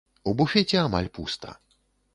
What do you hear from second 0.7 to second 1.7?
амаль пуста.